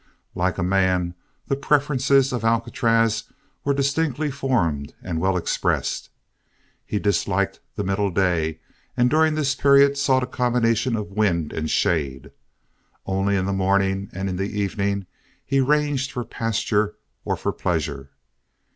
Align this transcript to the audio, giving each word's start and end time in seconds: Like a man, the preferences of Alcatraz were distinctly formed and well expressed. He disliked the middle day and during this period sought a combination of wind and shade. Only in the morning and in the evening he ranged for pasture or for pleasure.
Like 0.33 0.57
a 0.57 0.63
man, 0.63 1.13
the 1.47 1.55
preferences 1.55 2.33
of 2.33 2.43
Alcatraz 2.43 3.25
were 3.63 3.71
distinctly 3.75 4.31
formed 4.31 4.95
and 5.03 5.21
well 5.21 5.37
expressed. 5.37 6.09
He 6.87 6.97
disliked 6.97 7.59
the 7.75 7.83
middle 7.83 8.09
day 8.09 8.61
and 8.97 9.11
during 9.11 9.35
this 9.35 9.53
period 9.53 9.99
sought 9.99 10.23
a 10.23 10.25
combination 10.25 10.95
of 10.95 11.11
wind 11.11 11.53
and 11.53 11.69
shade. 11.69 12.31
Only 13.05 13.35
in 13.35 13.45
the 13.45 13.53
morning 13.53 14.09
and 14.11 14.27
in 14.27 14.37
the 14.37 14.59
evening 14.59 15.05
he 15.45 15.61
ranged 15.61 16.11
for 16.11 16.25
pasture 16.25 16.95
or 17.23 17.37
for 17.37 17.51
pleasure. 17.53 18.09